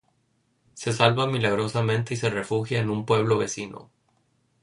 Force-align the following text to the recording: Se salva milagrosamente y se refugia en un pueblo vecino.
Se 0.73 0.93
salva 0.93 1.27
milagrosamente 1.27 2.15
y 2.15 2.17
se 2.17 2.31
refugia 2.31 2.79
en 2.79 2.89
un 2.89 3.05
pueblo 3.05 3.37
vecino. 3.37 3.91